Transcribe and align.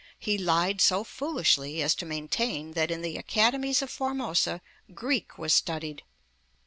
He 0.17 0.35
lied 0.35 0.81
so 0.81 1.03
foolishly 1.03 1.79
as 1.83 1.93
to 1.93 2.07
maintain 2.07 2.71
that 2.71 2.89
in 2.89 3.03
the 3.03 3.17
Academies 3.17 3.83
of 3.83 3.91
Formosa 3.91 4.59
Greek 4.95 5.37
was 5.37 5.53
studied 5.53 5.97
(p. 5.97 6.03